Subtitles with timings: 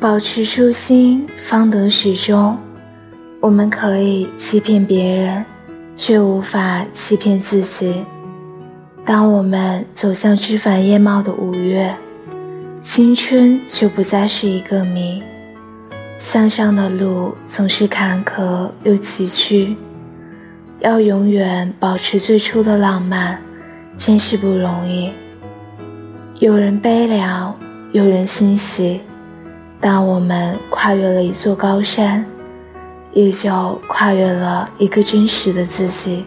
[0.00, 2.56] 保持初心，方得始终。
[3.38, 5.44] 我们可以欺骗别人，
[5.94, 8.02] 却无法欺骗自己。
[9.04, 11.94] 当我们走向枝繁叶茂的五月，
[12.80, 15.22] 青春就不再是一个谜。
[16.18, 19.76] 向上的路总是坎坷又崎岖，
[20.78, 23.38] 要永远保持最初的浪漫，
[23.98, 25.12] 真是不容易。
[26.38, 27.54] 有人悲凉，
[27.92, 29.02] 有人欣喜。
[29.80, 32.24] 当我们跨越了一座高山。
[33.12, 36.24] 也就跨越了一个真实的自己。